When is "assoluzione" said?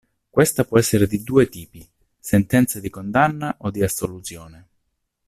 3.83-4.67